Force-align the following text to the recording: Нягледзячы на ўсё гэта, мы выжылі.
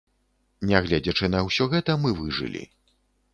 Нягледзячы 0.71 1.29
на 1.35 1.43
ўсё 1.49 1.67
гэта, 1.75 1.91
мы 2.07 2.15
выжылі. 2.23 2.63